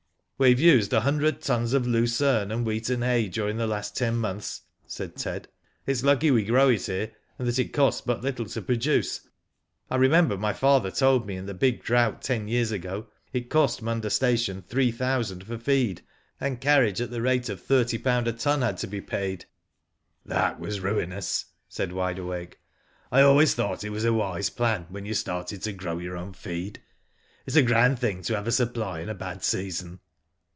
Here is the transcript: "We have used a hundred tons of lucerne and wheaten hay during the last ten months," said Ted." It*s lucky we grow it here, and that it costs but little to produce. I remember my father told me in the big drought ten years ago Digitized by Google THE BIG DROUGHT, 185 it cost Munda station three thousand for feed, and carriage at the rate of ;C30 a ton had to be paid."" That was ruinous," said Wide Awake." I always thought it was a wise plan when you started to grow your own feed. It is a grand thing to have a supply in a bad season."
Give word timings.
"We 0.41 0.49
have 0.49 0.59
used 0.59 0.91
a 0.91 1.01
hundred 1.01 1.39
tons 1.43 1.73
of 1.73 1.85
lucerne 1.85 2.51
and 2.51 2.65
wheaten 2.65 3.03
hay 3.03 3.27
during 3.27 3.57
the 3.57 3.67
last 3.67 3.95
ten 3.95 4.15
months," 4.17 4.61
said 4.87 5.15
Ted." 5.15 5.47
It*s 5.85 6.01
lucky 6.03 6.31
we 6.31 6.43
grow 6.43 6.69
it 6.69 6.83
here, 6.87 7.11
and 7.37 7.47
that 7.47 7.59
it 7.59 7.71
costs 7.73 8.01
but 8.01 8.23
little 8.23 8.47
to 8.47 8.61
produce. 8.63 9.21
I 9.91 9.97
remember 9.97 10.35
my 10.39 10.51
father 10.51 10.89
told 10.89 11.27
me 11.27 11.35
in 11.35 11.45
the 11.45 11.53
big 11.53 11.83
drought 11.83 12.23
ten 12.23 12.47
years 12.47 12.71
ago 12.71 12.87
Digitized 12.91 12.93
by 12.93 12.97
Google 12.97 13.03
THE 13.03 13.39
BIG 13.39 13.49
DROUGHT, 13.49 13.53
185 13.53 13.53
it 13.53 13.53
cost 13.53 13.81
Munda 13.83 14.09
station 14.09 14.61
three 14.67 14.91
thousand 14.91 15.43
for 15.43 15.57
feed, 15.59 16.01
and 16.39 16.59
carriage 16.59 17.01
at 17.01 17.11
the 17.11 17.21
rate 17.21 17.47
of 17.47 17.61
;C30 17.61 18.25
a 18.25 18.31
ton 18.33 18.61
had 18.63 18.77
to 18.79 18.87
be 18.87 18.99
paid."" 18.99 19.45
That 20.25 20.59
was 20.59 20.79
ruinous," 20.79 21.45
said 21.69 21.91
Wide 21.93 22.17
Awake." 22.17 22.59
I 23.11 23.21
always 23.21 23.53
thought 23.53 23.83
it 23.83 23.91
was 23.91 24.05
a 24.05 24.11
wise 24.13 24.49
plan 24.49 24.87
when 24.89 25.05
you 25.05 25.13
started 25.13 25.61
to 25.61 25.71
grow 25.71 25.99
your 25.99 26.17
own 26.17 26.33
feed. 26.33 26.77
It 26.77 26.81
is 27.45 27.55
a 27.55 27.61
grand 27.61 27.99
thing 27.99 28.23
to 28.23 28.35
have 28.35 28.47
a 28.47 28.51
supply 28.51 29.01
in 29.01 29.09
a 29.09 29.13
bad 29.13 29.43
season." 29.43 29.99